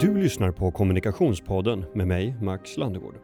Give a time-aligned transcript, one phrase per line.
[0.00, 3.14] Du lyssnar på Kommunikationspodden med mig, Max Landegård.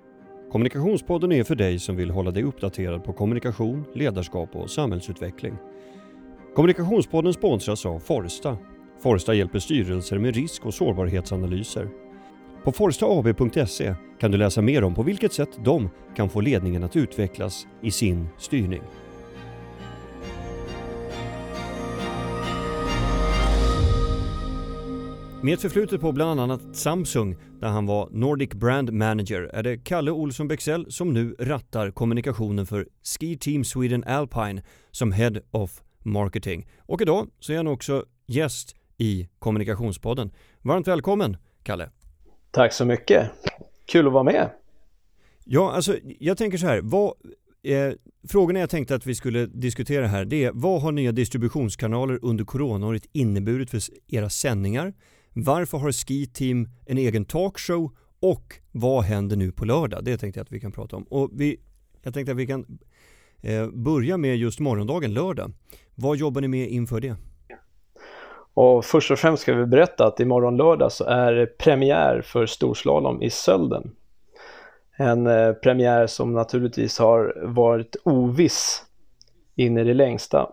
[0.53, 5.54] Kommunikationspodden är för dig som vill hålla dig uppdaterad på kommunikation, ledarskap och samhällsutveckling.
[6.54, 8.58] Kommunikationspodden sponsras av Forsta.
[9.03, 11.88] Forsta hjälper styrelser med risk och sårbarhetsanalyser.
[12.64, 16.96] På forstaab.se kan du läsa mer om på vilket sätt de kan få ledningen att
[16.96, 18.82] utvecklas i sin styrning.
[25.45, 29.77] Med ett förflutet på bland annat Samsung där han var Nordic Brand Manager är det
[29.77, 35.83] Kalle Olsson Bexell som nu rattar kommunikationen för Ski Team Sweden Alpine som Head of
[35.98, 36.69] Marketing.
[36.78, 40.30] Och idag så är han också gäst i Kommunikationspodden.
[40.60, 41.91] Varmt välkommen Kalle!
[42.50, 43.30] Tack så mycket!
[43.86, 44.50] Kul att vara med!
[45.45, 47.14] Ja, alltså jag tänker så här, vad,
[47.62, 47.92] eh,
[48.28, 52.45] frågorna jag tänkte att vi skulle diskutera här det är vad har nya distributionskanaler under
[52.45, 54.92] coronaåret inneburit för era sändningar?
[55.34, 60.05] Varför har Ski Team en egen talkshow och vad händer nu på lördag?
[60.05, 61.02] Det tänkte jag att vi kan prata om.
[61.02, 61.61] Och vi,
[62.02, 62.78] jag tänkte att vi kan
[63.42, 65.53] eh, börja med just morgondagen, lördag.
[65.94, 67.16] Vad jobbar ni med inför det?
[68.55, 72.47] Och först och främst ska vi berätta att imorgon lördag så är det premiär för
[72.47, 73.91] storslalom i Sölden.
[74.97, 78.83] En eh, premiär som naturligtvis har varit oviss
[79.55, 80.50] in i det längsta.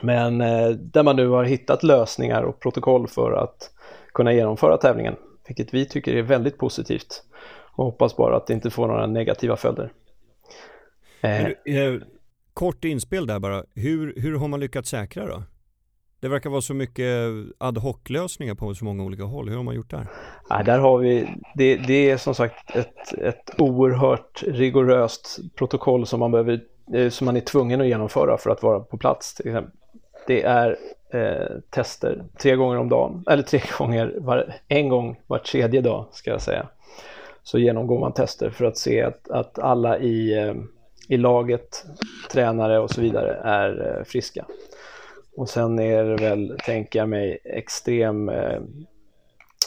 [0.00, 3.73] Men eh, där man nu har hittat lösningar och protokoll för att
[4.14, 7.22] kunna genomföra tävlingen, vilket vi tycker är väldigt positivt
[7.76, 9.92] och hoppas bara att det inte får några negativa följder.
[11.20, 11.46] Eh.
[11.46, 11.94] eh,
[12.54, 15.42] kort inspel där bara, hur, hur har man lyckats säkra då?
[16.20, 19.48] Det verkar vara så mycket ad hoc-lösningar på så många olika håll.
[19.48, 20.06] Hur har man gjort där?
[20.48, 26.20] Ja, där har vi, det, det är som sagt ett, ett oerhört rigoröst protokoll som
[26.20, 26.60] man, behöver,
[26.94, 29.40] eh, som man är tvungen att genomföra för att vara på plats.
[30.26, 30.76] Det är
[31.14, 36.06] eh, tester tre gånger om dagen, eller tre gånger, var, en gång var tredje dag
[36.12, 36.68] ska jag säga.
[37.42, 40.54] Så genomgår man tester för att se att, att alla i, eh,
[41.08, 41.84] i laget,
[42.30, 44.44] tränare och så vidare är eh, friska.
[45.36, 48.60] Och sen är det väl, tänker jag mig, extrem eh,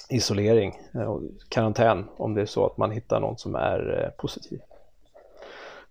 [0.09, 4.09] isolering eh, och karantän om det är så att man hittar någon som är eh,
[4.21, 4.59] positiv.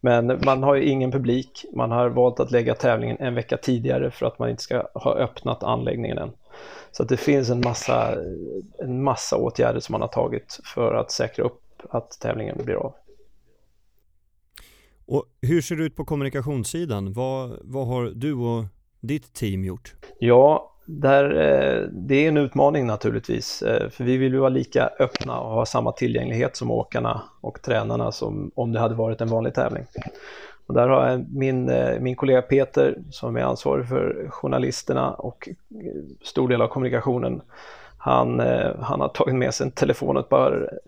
[0.07, 1.65] Men man har ju ingen publik.
[1.73, 5.15] Man har valt att lägga tävlingen en vecka tidigare för att man inte ska ha
[5.15, 6.31] öppnat anläggningen än.
[6.91, 8.15] Så det finns en massa,
[8.79, 12.95] en massa åtgärder som man har tagit för att säkra upp att tävlingen blir av.
[15.07, 17.13] Och hur ser det ut på kommunikationssidan?
[17.13, 18.65] Vad, vad har du och
[19.01, 19.95] ditt team gjort?
[20.19, 24.91] Ja, där, eh, det är en utmaning naturligtvis, eh, för vi vill ju vara lika
[24.99, 29.29] öppna och ha samma tillgänglighet som åkarna och tränarna som om det hade varit en
[29.29, 29.85] vanlig tävling.
[30.67, 35.49] Och där har jag min, eh, min kollega Peter som är ansvarig för journalisterna och
[36.23, 37.43] stor del av kommunikationen.
[37.99, 38.41] Han,
[38.81, 40.79] han har tagit med sig en telefon och ett par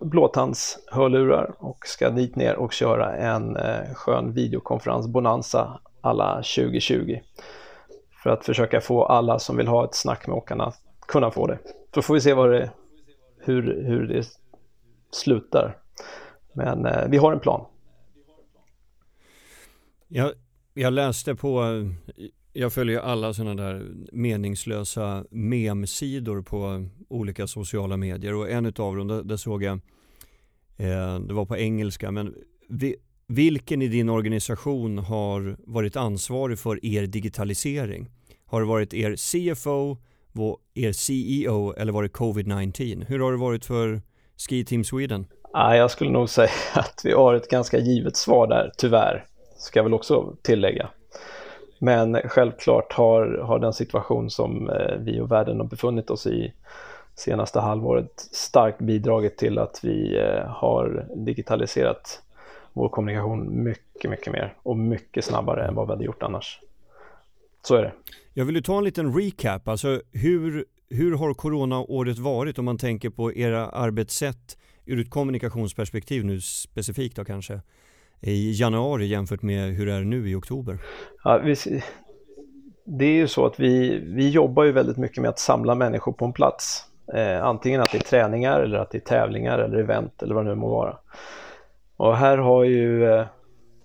[0.00, 3.58] blåtandshörlurar och ska dit ner och köra en
[3.94, 7.18] skön videokonferens Bonanza alla 2020
[8.26, 11.46] för att försöka få alla som vill ha ett snack med åkarna att kunna få
[11.46, 11.58] det.
[11.94, 12.70] Så får vi se vad det,
[13.38, 14.26] hur, hur det
[15.10, 15.78] slutar.
[16.52, 17.66] Men eh, vi har en plan.
[20.08, 20.32] Jag,
[20.74, 21.64] jag läste på,
[22.52, 29.08] jag följer alla sådana där meningslösa memsidor på olika sociala medier och en av dem,
[29.08, 29.80] där, där såg jag,
[30.76, 32.34] eh, det var på engelska, men
[32.68, 38.10] vi, vilken i din organisation har varit ansvarig för er digitalisering?
[38.46, 39.96] Har det varit er CFO,
[40.74, 43.04] er CEO eller var det covid-19?
[43.08, 44.00] Hur har det varit för
[44.36, 45.26] Ski Team Sweden?
[45.52, 49.24] Ja, jag skulle nog säga att vi har ett ganska givet svar där, tyvärr,
[49.56, 50.88] ska jag väl också tillägga.
[51.78, 56.52] Men självklart har, har den situation som eh, vi och världen har befunnit oss i
[57.14, 62.22] senaste halvåret starkt bidragit till att vi eh, har digitaliserat
[62.72, 66.60] vår kommunikation mycket, mycket mer och mycket snabbare än vad vi hade gjort annars.
[67.62, 67.92] Så är det.
[68.38, 72.78] Jag vill ju ta en liten recap, alltså hur, hur har coronaåret varit om man
[72.78, 77.60] tänker på era arbetssätt ur ett kommunikationsperspektiv nu specifikt då kanske
[78.20, 80.78] i januari jämfört med hur det är nu i oktober?
[81.24, 81.82] Ja, vi,
[82.84, 86.12] det är ju så att vi, vi jobbar ju väldigt mycket med att samla människor
[86.12, 86.84] på en plats.
[87.14, 90.44] Eh, antingen att det är träningar eller att det är tävlingar eller event eller vad
[90.44, 90.96] det nu må vara.
[91.96, 93.26] Och här har ju, eh,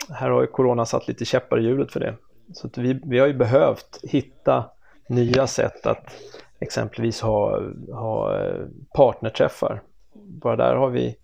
[0.10, 2.16] här har ju corona satt lite käppar i hjulet för det.
[2.53, 4.69] Så vi, vi har ju behövt hitta
[5.07, 6.13] nya sätt att
[6.59, 7.62] exempelvis ha,
[7.94, 8.65] ha eh,
[8.95, 9.81] partnerträffar.
[10.13, 11.15] Bara där har vi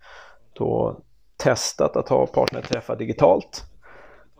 [0.53, 0.99] då
[1.37, 3.67] testat att ha partnerträffar digitalt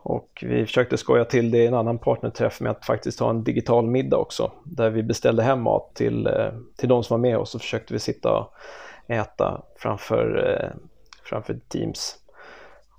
[0.10, 3.44] Och vi försökte skoja till det i en annan partnerträff med att faktiskt ha en
[3.44, 7.38] digital middag också, där vi beställde hem mat till, eh, till de som var med
[7.38, 8.54] oss och försökte vi sitta och
[9.08, 10.78] äta framför, eh,
[11.24, 12.16] framför Teams.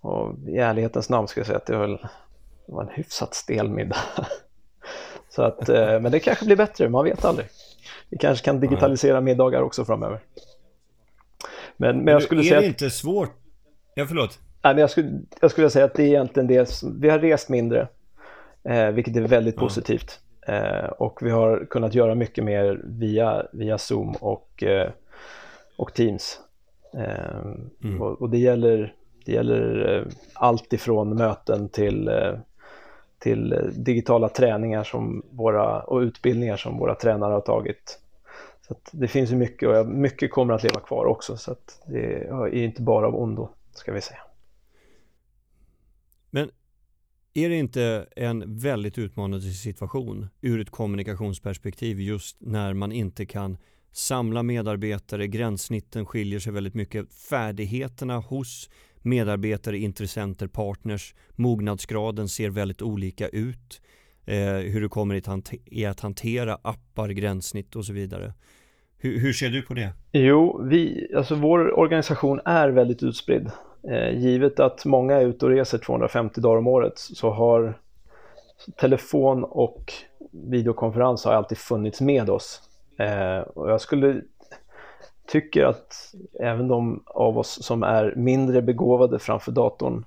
[0.00, 1.98] Och i ärlighetens namn ska jag säga att det höll
[2.68, 3.96] det var en hyfsat stel middag.
[5.28, 7.46] Så att, eh, men det kanske blir bättre, man vet aldrig.
[8.08, 10.20] Vi kanske kan digitalisera middagar också framöver.
[11.76, 12.56] Men, men jag skulle är säga...
[12.56, 13.30] Är det inte svårt?
[13.94, 14.38] Ja, förlåt.
[14.62, 17.18] Nej, men jag, skulle, jag skulle säga att det är egentligen det som, vi har
[17.18, 17.88] rest mindre,
[18.64, 19.66] eh, vilket är väldigt mm.
[19.66, 20.20] positivt.
[20.46, 24.90] Eh, och vi har kunnat göra mycket mer via, via Zoom och, eh,
[25.76, 26.40] och Teams.
[26.94, 27.36] Eh,
[27.84, 28.02] mm.
[28.02, 28.94] och, och, det gäller,
[29.24, 32.10] det gäller eh, allt ifrån möten till,
[33.18, 38.00] till eh, digitala träningar som våra, och utbildningar som våra tränare har tagit.
[38.68, 42.14] Så det finns ju mycket och mycket kommer att leva kvar också så att det
[42.28, 44.20] är inte bara av ondo ska vi säga.
[46.30, 46.50] Men
[47.34, 53.56] är det inte en väldigt utmanande situation ur ett kommunikationsperspektiv just när man inte kan
[53.92, 58.70] samla medarbetare, gränssnitten skiljer sig väldigt mycket, färdigheterna hos
[59.02, 63.80] medarbetare, intressenter, partners, mognadsgraden ser väldigt olika ut,
[64.26, 65.14] eh, hur du kommer
[65.66, 68.32] i att hantera appar, gränssnitt och så vidare.
[68.98, 69.92] Hur, hur, ser du på det?
[70.12, 73.50] Jo, vi, alltså vår organisation är väldigt utspridd.
[73.90, 77.78] Eh, givet att många är ute och reser 250 dagar om året så har
[78.80, 79.92] telefon och
[80.32, 82.62] videokonferens har alltid funnits med oss.
[82.98, 84.22] Eh, och jag skulle
[85.28, 90.04] tycker att även de av oss som är mindre begåvade framför datorn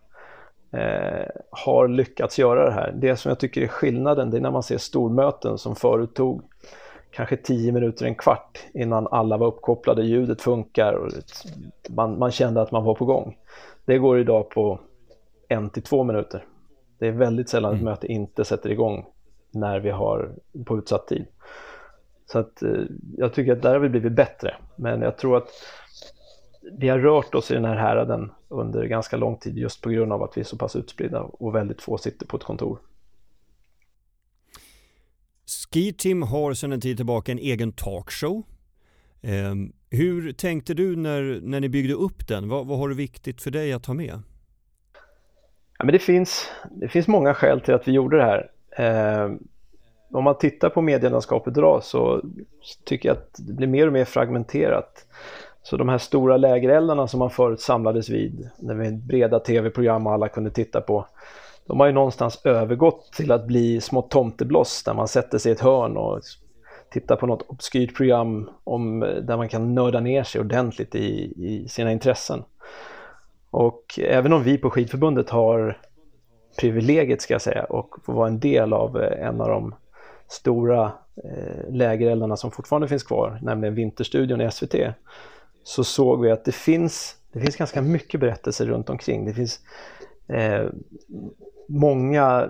[0.72, 2.92] eh, har lyckats göra det här.
[2.92, 6.42] Det som jag tycker är skillnaden det är när man ser stormöten som förut tog
[7.12, 11.12] kanske 10 minuter, en kvart innan alla var uppkopplade, ljudet funkar och
[11.90, 13.38] man, man kände att man var på gång.
[13.86, 14.80] Det går idag på
[15.48, 16.46] en till två minuter.
[17.00, 17.92] Det är väldigt sällan ett mm.
[17.92, 19.06] möte inte sätter igång
[19.52, 20.32] när vi har
[20.66, 21.26] på utsatt tid.
[22.32, 22.84] Så att eh,
[23.18, 24.56] jag tycker att där har vi blivit bättre.
[24.76, 25.50] Men jag tror att
[26.72, 30.14] vi har rört oss i den här häraden under ganska lång tid just på grund
[30.14, 32.80] av att vi är så pass utspridda och väldigt få sitter på ett kontor.
[35.46, 38.44] Ski Team har sedan en tid tillbaka en egen talkshow.
[39.22, 39.56] Eh,
[39.90, 42.50] hur tänkte du när, när ni byggde upp den?
[42.50, 44.22] Vad, vad har du viktigt för dig att ta med?
[45.78, 48.52] Ja, men det, finns, det finns många skäl till att vi gjorde det här.
[48.78, 49.30] Eh,
[50.14, 52.22] om man tittar på medielandskapet idag så
[52.84, 55.06] tycker jag att det blir mer och mer fragmenterat.
[55.64, 60.28] Så de här stora lägereldarna som man förut samlades vid, med breda tv-program och alla
[60.28, 61.06] kunde titta på,
[61.66, 65.54] de har ju någonstans övergått till att bli små tomtebloss där man sätter sig i
[65.54, 66.22] ett hörn och
[66.92, 71.68] tittar på något obskyrt program om, där man kan nörda ner sig ordentligt i, i
[71.68, 72.44] sina intressen.
[73.52, 75.78] Och även om vi på skidförbundet har
[76.60, 79.76] privilegiet ska jag säga och får vara en del av eh, en av de
[80.32, 80.92] stora
[81.24, 84.76] eh, lägereldarna som fortfarande finns kvar, nämligen Vinterstudion i SVT,
[85.64, 89.26] så såg vi att det finns, det finns ganska mycket berättelser runt omkring.
[89.26, 89.60] Det finns
[90.28, 90.66] eh,
[91.68, 92.50] många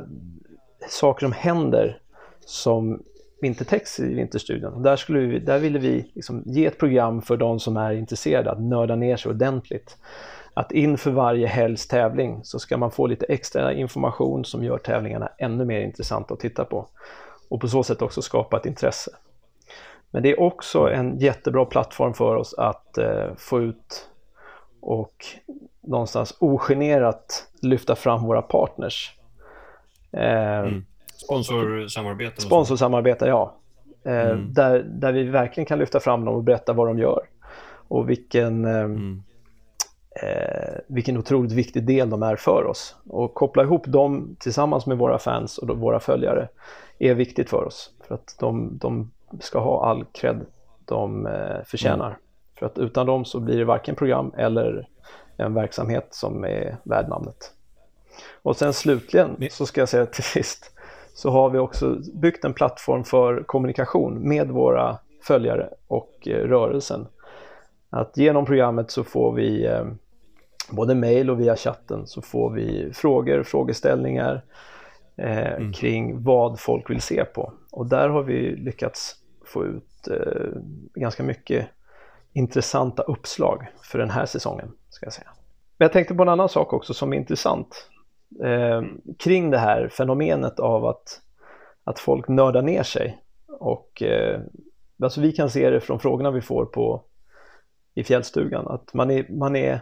[0.90, 2.02] saker som händer
[2.46, 3.04] som
[3.42, 4.84] inte täcks i Vinterstudion.
[4.84, 8.52] Där, skulle vi, där ville vi liksom ge ett program för de som är intresserade
[8.52, 9.98] att nörda ner sig ordentligt.
[10.54, 15.30] Att inför varje helgs tävling så ska man få lite extra information som gör tävlingarna
[15.38, 16.88] ännu mer intressanta att titta på
[17.52, 19.12] och på så sätt också skapa ett intresse.
[20.12, 24.10] Men det är också en jättebra plattform för oss att eh, få ut
[24.82, 25.26] och
[25.82, 29.16] någonstans ogenerat lyfta fram våra partners.
[30.12, 30.86] Eh, mm.
[31.26, 32.42] Sponsorsamarbete?
[32.42, 33.56] Sponsorsamarbete, ja.
[34.06, 34.54] Eh, mm.
[34.54, 37.22] där, där vi verkligen kan lyfta fram dem och berätta vad de gör.
[37.88, 39.24] Och vilken, eh, mm.
[40.24, 42.96] eh, vilken otroligt viktig del de är för oss.
[43.10, 46.50] Och koppla ihop dem tillsammans med våra fans och våra följare
[47.10, 47.92] är viktigt för oss.
[48.08, 50.46] För att de, de ska ha all cred
[50.86, 52.08] de eh, förtjänar.
[52.08, 52.20] Mm.
[52.60, 54.88] För att utan dem så blir det varken program eller
[55.38, 57.54] en verksamhet som är värd namnet.
[58.42, 60.72] Och sen slutligen så ska jag säga till sist
[61.14, 67.08] så har vi också byggt en plattform för kommunikation med våra följare och eh, rörelsen.
[67.90, 69.86] Att genom programmet så får vi eh,
[70.70, 74.42] både mail och via chatten så får vi frågor, frågeställningar
[75.16, 75.74] eh, mm.
[75.74, 77.54] kring vad folk vill se på.
[77.72, 79.16] Och där har vi lyckats
[79.46, 80.62] få ut eh,
[80.94, 81.68] ganska mycket
[82.34, 84.72] intressanta uppslag för den här säsongen.
[84.90, 85.30] Ska jag säga.
[85.78, 87.90] Men jag tänkte på en annan sak också som är intressant
[88.44, 88.82] eh,
[89.20, 91.22] kring det här fenomenet av att,
[91.84, 93.22] att folk nördar ner sig.
[93.48, 94.42] Och eh,
[95.04, 97.04] alltså vi kan se det från frågorna vi får på,
[97.94, 99.80] i fjällstugan att man är, man, är,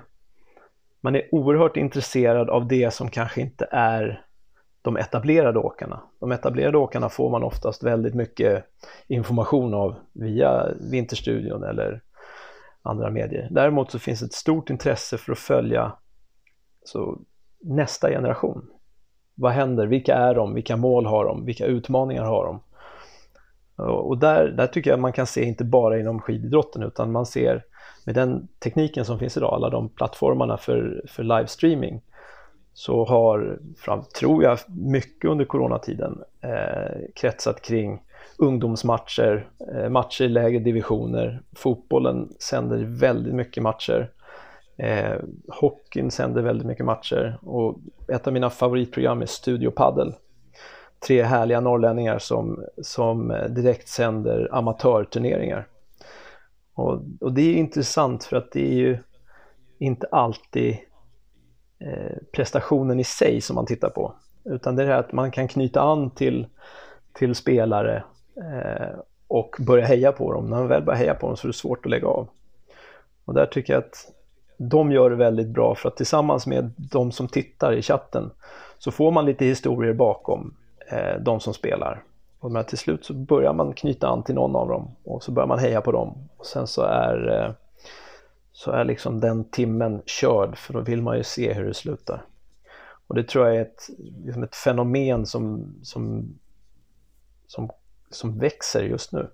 [1.02, 4.26] man är oerhört intresserad av det som kanske inte är
[4.82, 6.02] de etablerade åkarna.
[6.20, 8.66] De etablerade åkarna får man oftast väldigt mycket
[9.08, 12.02] information av via Vinterstudion eller
[12.82, 13.48] andra medier.
[13.52, 15.92] Däremot så finns ett stort intresse för att följa
[16.86, 17.20] så,
[17.62, 18.70] nästa generation.
[19.36, 19.88] Vad händer?
[19.88, 20.54] Vilka är de?
[20.54, 21.46] Vilka mål har de?
[21.46, 22.62] Vilka utmaningar har de?
[23.86, 27.64] Och där, där tycker jag man kan se inte bara inom skididrotten utan man ser
[28.06, 32.02] med den tekniken som finns idag, alla de plattformarna för, för livestreaming
[32.74, 38.02] så har, fram, tror jag, mycket under coronatiden eh, kretsat kring
[38.38, 41.42] ungdomsmatcher, eh, matcher i lägre divisioner.
[41.56, 44.12] Fotbollen sänder väldigt mycket matcher.
[44.78, 45.16] Eh,
[45.48, 50.14] hockeyn sänder väldigt mycket matcher och ett av mina favoritprogram är Studio Paddle.
[51.08, 55.68] Tre härliga norrlänningar som, som eh, direkt sänder amatörturneringar.
[56.74, 58.98] Och, och det är intressant för att det är ju
[59.80, 60.78] inte alltid
[61.80, 65.82] Eh, prestationen i sig som man tittar på utan det är att man kan knyta
[65.82, 66.48] an till,
[67.14, 68.04] till spelare
[68.38, 70.50] eh, och börja heja på dem.
[70.50, 72.28] När man väl börjar heja på dem så är det svårt att lägga av.
[73.26, 74.12] Och där tycker jag att
[74.58, 78.32] de gör det väldigt bra för att tillsammans med de som tittar i chatten
[78.78, 80.54] så får man lite historier bakom
[80.88, 82.04] eh, de som spelar.
[82.40, 85.32] Och men till slut så börjar man knyta an till någon av dem och så
[85.32, 86.30] börjar man heja på dem.
[86.38, 87.52] Och sen så är, eh,
[88.60, 92.26] så är liksom den timmen körd för då vill man ju se hur det slutar.
[93.08, 93.90] Och det tror jag är ett,
[94.26, 96.28] liksom ett fenomen som, som,
[97.48, 97.70] som,
[98.10, 99.28] som växer just nu.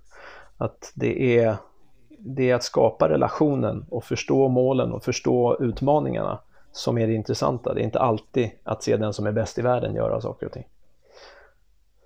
[0.58, 1.55] Att det är,
[2.10, 6.39] det är att skapa relationen och förstå målen och förstå utmaningarna
[6.72, 7.74] som är det intressanta.
[7.74, 10.51] Det är inte alltid att se den som är bäst i världen göra saker och
[10.51, 10.67] ting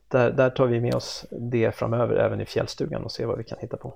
[0.08, 3.44] där, där tar vi med oss det framöver även i fjällstugan och ser vad vi
[3.44, 3.94] kan hitta på.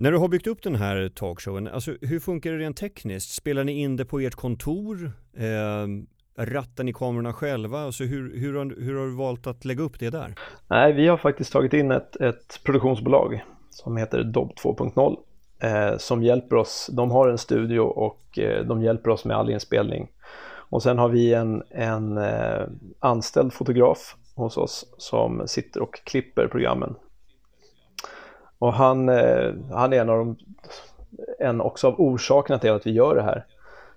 [0.00, 3.34] När du har byggt upp den här talkshowen, alltså hur funkar det rent tekniskt?
[3.34, 5.12] Spelar ni in det på ert kontor?
[5.36, 5.86] Eh,
[6.44, 7.80] rattar ni kamerorna själva?
[7.80, 10.34] Alltså hur, hur, har, hur har du valt att lägga upp det där?
[10.68, 15.16] Nej, vi har faktiskt tagit in ett, ett produktionsbolag som heter Dob 2.0
[15.62, 16.90] eh, som hjälper oss.
[16.92, 20.08] De har en studio och eh, de hjälper oss med all inspelning.
[20.70, 22.62] Och sen har vi en, en eh,
[22.98, 26.94] anställd fotograf hos oss som sitter och klipper programmen.
[28.60, 30.36] Och han, eh, han är en av de,
[31.38, 33.46] en också av orsakerna till att vi gör det här.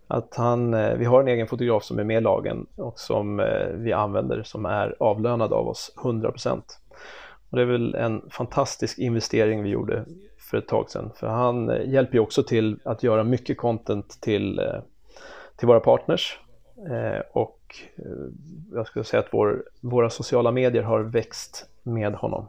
[0.07, 3.39] Att han, eh, vi har en egen fotograf som är med i lagen och som
[3.39, 6.61] eh, vi använder som är avlönad av oss 100%.
[7.49, 10.05] Och det är väl en fantastisk investering vi gjorde
[10.37, 11.11] för ett tag sedan.
[11.15, 14.81] För han eh, hjälper ju också till att göra mycket content till, eh,
[15.55, 16.39] till våra partners
[16.89, 17.59] eh, och
[17.95, 18.27] Eh,
[18.73, 22.47] jag skulle säga att vår, våra sociala medier har växt med honom.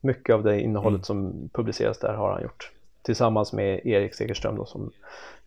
[0.00, 1.04] Mycket av det innehållet mm.
[1.04, 4.92] som publiceras där har han gjort tillsammans med Erik Segerström då, som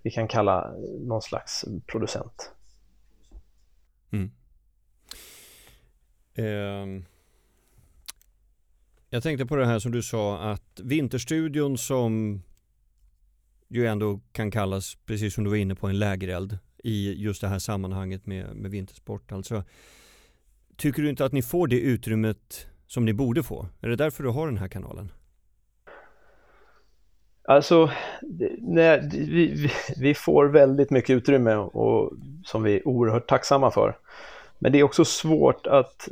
[0.01, 2.51] vi kan kalla någon slags producent.
[4.11, 4.31] Mm.
[6.33, 7.03] Eh,
[9.09, 12.41] jag tänkte på det här som du sa att Vinterstudion som
[13.67, 17.47] ju ändå kan kallas, precis som du var inne på, en lägereld i just det
[17.47, 19.31] här sammanhanget med, med vintersport.
[19.31, 19.63] Alltså,
[20.75, 23.67] tycker du inte att ni får det utrymmet som ni borde få?
[23.81, 25.11] Är det därför du har den här kanalen?
[27.43, 27.89] Alltså,
[28.57, 32.11] nej, vi, vi får väldigt mycket utrymme och,
[32.45, 33.97] som vi är oerhört tacksamma för.
[34.59, 36.09] Men det är också svårt att,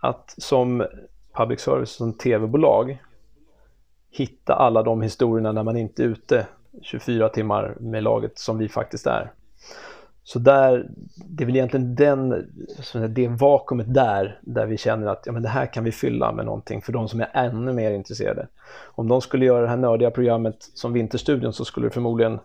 [0.00, 0.86] att som
[1.32, 3.02] public service, som tv-bolag,
[4.10, 6.46] hitta alla de historierna när man inte är ute
[6.82, 9.32] 24 timmar med laget som vi faktiskt är.
[10.28, 12.28] Så där, det är väl egentligen den,
[13.08, 16.44] det vakuumet där, där vi känner att ja, men det här kan vi fylla med
[16.44, 18.48] någonting för de som är ännu mer intresserade.
[18.84, 22.38] Om de skulle göra det här nördiga programmet som Vinterstudion så skulle det förmodligen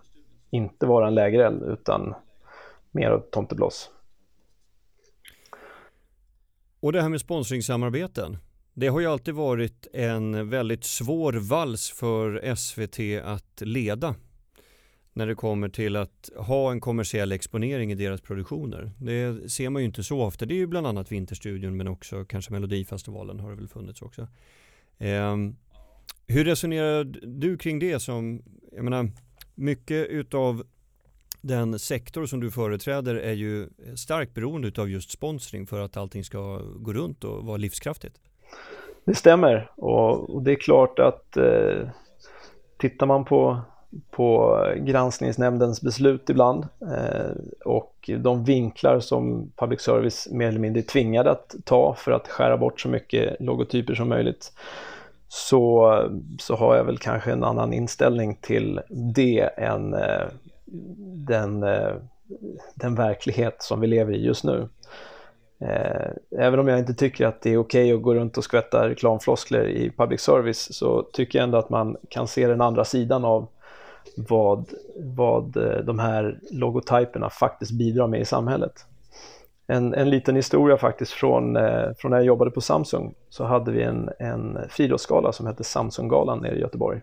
[0.50, 2.14] inte vara en lägereld utan
[2.90, 3.90] mer av tomtebloss.
[6.80, 8.36] Och det här med sponsringssamarbeten.
[8.74, 14.14] Det har ju alltid varit en väldigt svår vals för SVT att leda
[15.16, 18.90] när det kommer till att ha en kommersiell exponering i deras produktioner.
[18.98, 20.46] Det ser man ju inte så ofta.
[20.46, 24.28] Det är ju bland annat Vinterstudion men också kanske Melodifestivalen har det väl funnits också.
[24.98, 25.36] Eh,
[26.26, 28.42] hur resonerar du kring det som,
[28.72, 29.10] jag menar,
[29.54, 30.64] mycket utav
[31.40, 36.24] den sektor som du företräder är ju starkt beroende av just sponsring för att allting
[36.24, 38.20] ska gå runt och vara livskraftigt.
[39.04, 41.88] Det stämmer och, och det är klart att eh,
[42.78, 43.60] tittar man på
[44.10, 50.86] på granskningsnämndens beslut ibland eh, och de vinklar som public service mer eller mindre är
[50.86, 54.52] tvingade att ta för att skära bort så mycket logotyper som möjligt
[55.28, 55.98] så,
[56.38, 60.26] så har jag väl kanske en annan inställning till det än eh,
[61.26, 61.92] den, eh,
[62.74, 64.68] den verklighet som vi lever i just nu.
[65.60, 68.44] Eh, även om jag inte tycker att det är okej okay att gå runt och
[68.44, 72.84] skvätta reklamfloskler i public service så tycker jag ändå att man kan se den andra
[72.84, 73.48] sidan av
[74.16, 78.86] vad, vad eh, de här logotyperna faktiskt bidrar med i samhället.
[79.66, 83.72] En, en liten historia faktiskt från, eh, från när jag jobbade på Samsung så hade
[83.72, 87.00] vi en, en friidrottsgala som hette Samsunggalan nere i Göteborg.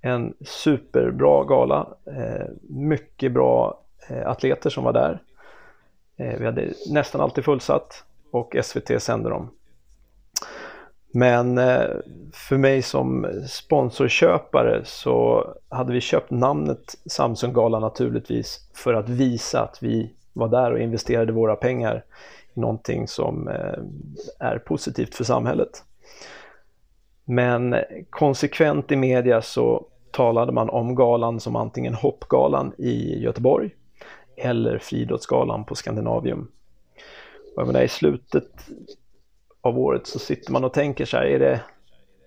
[0.00, 3.80] En superbra gala, eh, mycket bra
[4.24, 5.22] atleter som var där.
[6.16, 9.50] Vi hade nästan alltid fullsatt och SVT sände dem.
[11.16, 11.86] Men eh,
[12.32, 19.82] för mig som sponsorköpare så hade vi köpt namnet Samsung-gala naturligtvis för att visa att
[19.82, 22.04] vi var där och investerade våra pengar
[22.54, 23.78] i någonting som eh,
[24.38, 25.84] är positivt för samhället.
[27.24, 27.76] Men
[28.10, 33.70] konsekvent i media så talade man om galan som antingen Hoppgalan i Göteborg
[34.36, 36.50] eller Friidrottsgalan på Skandinavium.
[37.56, 38.50] Och jag menar, I slutet
[39.66, 41.60] av året så sitter man och tänker så här, är det,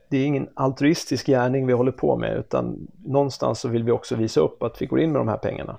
[0.10, 4.15] det är ingen altruistisk gärning vi håller på med utan någonstans så vill vi också
[4.15, 5.77] visa upp att vi går in med de här pengarna.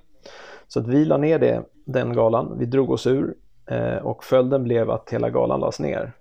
[0.68, 3.34] Så att vi la ner det, den galan, vi drog oss ur
[3.66, 6.12] eh, och följden blev att hela galan lades ner.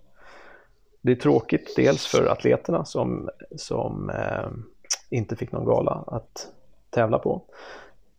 [1.01, 4.49] Det är tråkigt dels för atleterna som, som eh,
[5.09, 6.47] inte fick någon gala att
[6.89, 7.41] tävla på.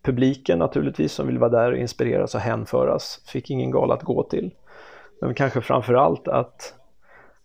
[0.03, 4.23] Publiken naturligtvis som vill vara där och inspireras och hänföras fick ingen gala att gå
[4.23, 4.55] till.
[5.21, 6.75] Men kanske framför allt att,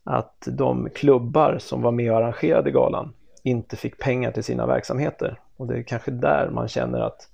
[0.03, 5.39] att de klubbar som var med och arrangerade galan inte fick pengar till sina verksamheter.
[5.57, 7.27] Och det är kanske där man känner att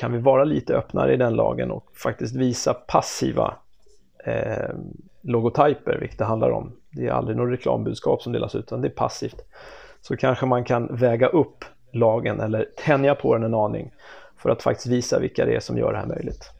[0.00, 3.56] kan vi vara lite öppnare i den lagen och faktiskt visa passiva
[4.24, 4.74] eh,
[5.22, 6.72] logotyper, vilket det handlar om.
[6.90, 9.44] Det är aldrig något reklambudskap som delas ut, utan det är passivt.
[10.00, 13.92] Så kanske man kan väga upp lagen eller tänja på den en aning
[14.36, 16.50] för att faktiskt visa vilka det är som gör det här möjligt.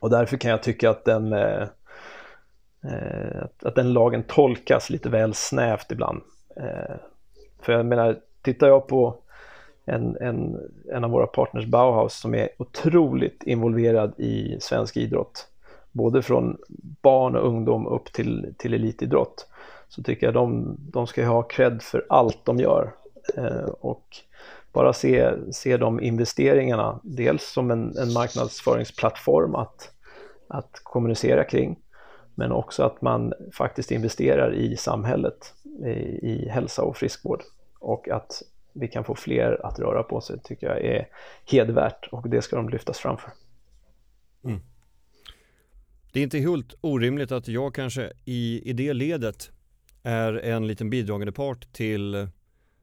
[0.00, 1.62] Och därför kan jag tycka att den, eh,
[2.84, 6.22] Eh, att, att den lagen tolkas lite väl snävt ibland.
[6.56, 6.96] Eh,
[7.62, 9.16] för jag menar, tittar jag på
[9.84, 10.56] en, en,
[10.92, 15.48] en av våra partners Bauhaus som är otroligt involverad i svensk idrott.
[15.92, 16.58] Både från
[17.02, 19.46] barn och ungdom upp till, till elitidrott.
[19.88, 22.94] Så tycker jag de, de ska ha cred för allt de gör.
[23.36, 24.06] Eh, och
[24.72, 29.90] bara se, se de investeringarna, dels som en, en marknadsföringsplattform att,
[30.48, 31.78] att kommunicera kring,
[32.34, 35.88] men också att man faktiskt investerar i samhället, i,
[36.28, 37.42] i hälsa och friskvård
[37.78, 38.42] och att
[38.72, 41.08] vi kan få fler att röra på sig tycker jag är
[41.44, 43.30] hedvärt och det ska de lyftas framför.
[44.44, 44.60] Mm.
[46.12, 49.50] Det är inte helt orimligt att jag kanske i, i det ledet
[50.02, 52.28] är en liten bidragande part till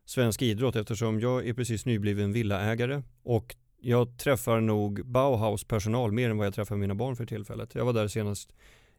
[0.06, 6.30] svensk idrott eftersom jag är precis nybliven villaägare och jag träffar nog Bauhaus personal mer
[6.30, 7.76] än vad jag träffar mina barn för tillfället.
[7.76, 8.54] Jag var där senast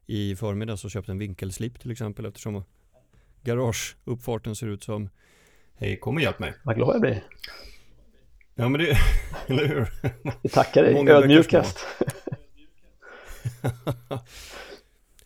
[0.05, 2.63] i förmiddags och köpte en vinkelslip till exempel eftersom
[3.43, 5.09] garageuppfarten ser ut som
[5.77, 6.53] Hej, kom och hjälp mig.
[6.63, 7.23] Vad glad jag blir.
[8.55, 8.97] Ja men det,
[9.47, 9.87] eller hur?
[10.41, 11.79] Vi tackar dig, ödmjukast.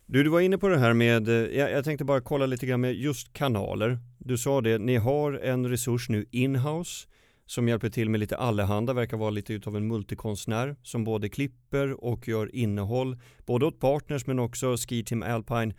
[0.05, 2.81] du, du var inne på det här med, jag, jag tänkte bara kolla lite grann
[2.81, 3.99] med just kanaler.
[4.17, 7.07] Du sa det, ni har en resurs nu inhouse
[7.47, 12.03] som hjälper till med lite allehanda, verkar vara lite utav en multikonstnär som både klipper
[12.03, 15.73] och gör innehåll, både åt partners men också Ski Team Alpine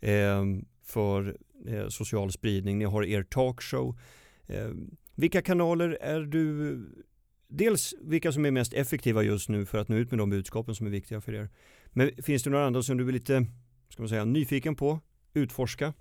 [0.00, 0.44] eh,
[0.84, 1.36] för
[1.68, 2.78] eh, social spridning.
[2.78, 3.98] Ni har er talkshow.
[4.46, 4.70] Eh,
[5.14, 6.78] vilka kanaler är du,
[7.48, 10.74] dels vilka som är mest effektiva just nu för att nå ut med de budskapen
[10.74, 11.48] som är viktiga för er.
[11.86, 13.46] Men finns det några andra som du är lite,
[13.88, 15.00] ska man säga, nyfiken på,
[15.34, 15.92] utforska?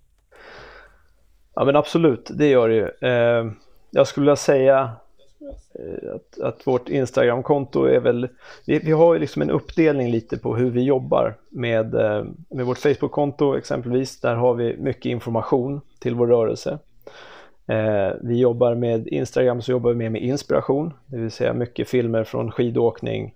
[1.56, 3.10] Ja men absolut, det gör det ju.
[3.10, 3.52] Eh,
[3.92, 4.92] jag skulle vilja säga
[5.74, 8.28] Eh, att, att vårt Instagramkonto är väl,
[8.66, 12.66] vi, vi, har ju liksom en uppdelning lite på hur vi jobbar med, eh, med
[12.66, 14.20] vårt Facebook-konto exempelvis.
[14.20, 16.80] Där har vi mycket information till vår rörelse.
[17.68, 21.90] Eh, vi jobbar med Instagram så jobbar vi mer med inspiration, det vill säga mycket
[21.90, 23.36] filmer från skidåkning,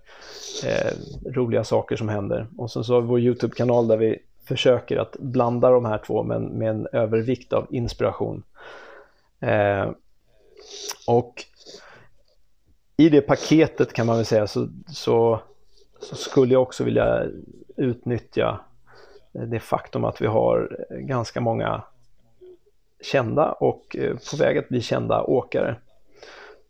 [0.65, 0.91] eh,
[1.31, 2.47] roliga saker som händer.
[2.57, 6.23] Och sen så har vi vår YouTube-kanal där vi försöker att blanda de här två
[6.23, 8.43] men med en övervikt av inspiration.
[9.39, 9.89] Eh,
[11.07, 11.43] och
[12.97, 15.39] i det paketet kan man väl säga så, så,
[15.99, 17.23] så, skulle jag också vilja
[17.75, 18.59] utnyttja
[19.33, 21.81] eh, det faktum att vi har eh, ganska många
[23.01, 25.75] kända och eh, på väg att bli kända åkare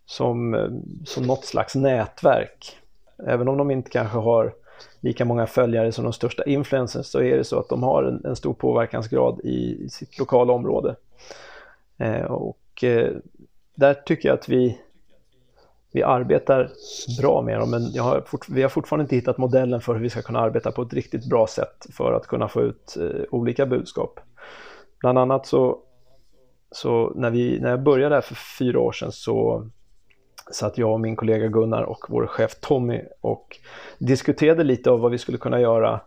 [0.05, 0.69] som,
[1.05, 2.77] som något slags nätverk.
[3.27, 4.53] Även om de inte kanske har
[4.99, 8.25] lika många följare som de största influencers så är det så att de har en,
[8.25, 10.95] en stor påverkansgrad i, i sitt lokala område.
[11.97, 13.11] Eh, och eh,
[13.75, 14.79] där tycker jag att vi
[15.95, 16.69] vi arbetar
[17.21, 20.09] bra med dem, men har fort, vi har fortfarande inte hittat modellen för hur vi
[20.09, 23.65] ska kunna arbeta på ett riktigt bra sätt för att kunna få ut eh, olika
[23.65, 24.19] budskap.
[24.99, 25.79] Bland annat så,
[26.71, 29.67] så när, vi, när jag började här för fyra år sedan så
[30.51, 33.57] satt jag och min kollega Gunnar och vår chef Tommy och
[33.99, 36.01] diskuterade lite av vad vi skulle kunna göra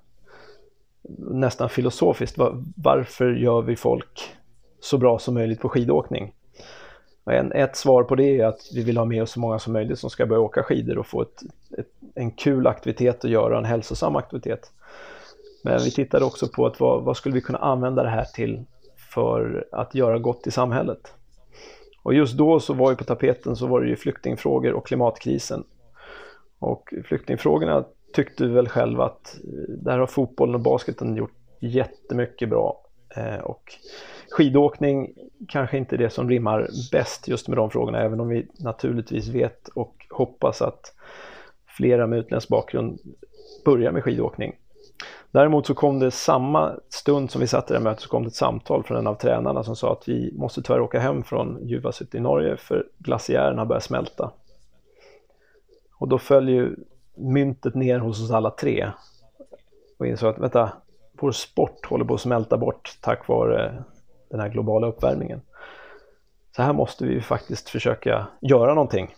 [1.18, 2.38] nästan filosofiskt.
[2.77, 4.35] Varför gör vi folk
[4.81, 6.33] så bra som möjligt på skidåkning?
[7.31, 9.73] En, ett svar på det är att vi vill ha med oss så många som
[9.73, 11.43] möjligt som ska börja åka skidor och få ett,
[11.79, 14.73] ett, en kul aktivitet att göra, en hälsosam aktivitet.
[15.64, 18.64] Men vi tittade också på att vad, vad skulle vi kunna använda det här till
[19.12, 21.12] för att göra gott i samhället?
[22.03, 25.64] Och just då så var ju på tapeten så var det ju flyktingfrågor och klimatkrisen.
[26.59, 32.49] Och flyktingfrågorna tyckte vi väl själva att eh, där har fotbollen och basketen gjort jättemycket
[32.49, 32.81] bra.
[33.17, 33.75] Eh, och
[34.31, 35.14] skidåkning
[35.49, 39.29] kanske inte är det som rimmar bäst just med de frågorna, även om vi naturligtvis
[39.29, 40.95] vet och hoppas att
[41.67, 42.99] flera med utländsk bakgrund
[43.64, 44.57] börjar med skidåkning.
[45.31, 48.29] Däremot så kom det samma stund som vi satt i det mötet så kom det
[48.29, 51.59] ett samtal från en av tränarna som sa att vi måste tyvärr åka hem från
[51.69, 54.33] Juvasut i Norge för glaciären har börjat smälta.
[55.99, 56.77] Och då föll ju
[57.14, 58.91] myntet ner hos oss alla tre
[59.99, 60.73] och insåg att vänta,
[61.12, 63.85] vår sport håller på att smälta bort tack vare
[64.31, 65.41] den här globala uppvärmningen.
[66.57, 69.14] Så här måste vi faktiskt försöka göra någonting.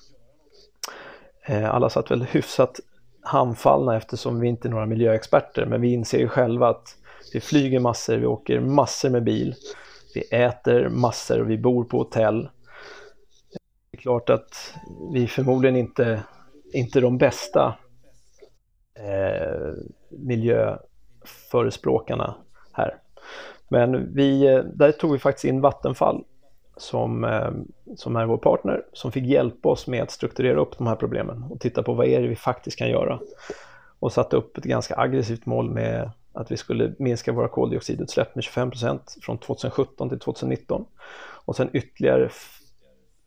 [1.47, 2.81] Eh, alla satt väl hyfsat
[3.23, 6.97] handfallna eftersom vi inte är några miljöexperter men vi inser ju själva att
[7.33, 9.55] vi flyger massor, vi åker massor med bil,
[10.15, 12.51] vi äter massor och vi bor på hotell.
[13.91, 14.75] Det är klart att
[15.13, 16.23] vi förmodligen inte,
[16.73, 17.75] inte är de bästa
[18.95, 19.73] eh,
[20.11, 22.35] miljöförespråkarna
[22.73, 22.99] här.
[23.73, 26.25] Men vi, eh, där tog vi faktiskt in Vattenfall
[26.77, 27.51] som, eh,
[27.97, 31.43] som är vår partner som fick hjälpa oss med att strukturera upp de här problemen
[31.51, 33.21] och titta på vad är det vi faktiskt kan göra.
[33.99, 38.45] Och satte upp ett ganska aggressivt mål med att vi skulle minska våra koldioxidutsläpp med
[38.45, 40.85] 25 procent från 2017 till 2019
[41.45, 42.31] och sen ytterligare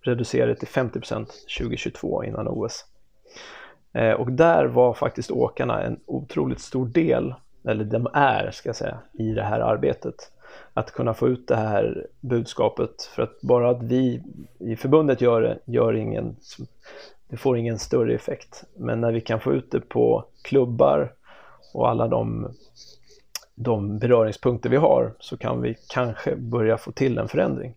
[0.02, 1.30] reducera det till 50 procent
[1.60, 2.86] 2022 innan OS.
[3.94, 7.36] Eh, och där var faktiskt åkarna en otroligt stor del,
[7.68, 10.33] eller de är ska jag säga, i det här arbetet
[10.74, 14.24] att kunna få ut det här budskapet för att bara att vi
[14.60, 16.36] i förbundet gör det gör ingen,
[17.28, 18.64] det får ingen större effekt.
[18.78, 21.14] Men när vi kan få ut det på klubbar
[21.74, 22.52] och alla de,
[23.56, 27.76] de beröringspunkter vi har så kan vi kanske börja få till en förändring.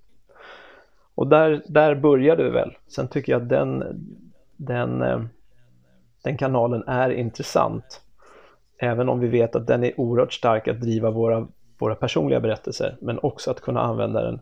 [1.14, 2.76] Och där, där började vi väl.
[2.88, 3.84] Sen tycker jag att den,
[4.56, 5.22] den, eh,
[6.24, 8.00] den kanalen är intressant.
[8.78, 12.96] Även om vi vet att den är oerhört stark att driva våra våra personliga berättelser
[13.00, 14.40] men också att kunna använda den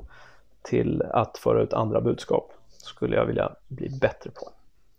[0.62, 4.48] till att föra ut andra budskap skulle jag vilja bli bättre på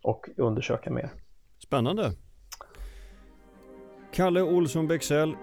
[0.02, 1.10] och undersöka mer.
[1.60, 2.12] Spännande.
[4.14, 5.36] Kalle Olsson Bexell,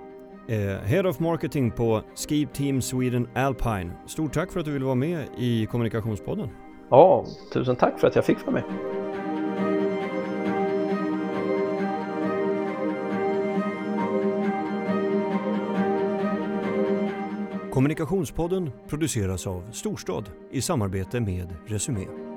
[0.85, 3.93] Head of Marketing på Ski Team Sweden Alpine.
[4.07, 6.49] Stort tack för att du ville vara med i Kommunikationspodden.
[6.91, 9.02] Ja, tusen tack för att jag fick vara med.
[17.83, 22.32] Kommunikationspodden produceras av Storstad i samarbete med Resumé.